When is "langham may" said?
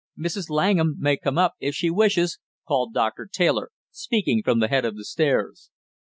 0.49-1.15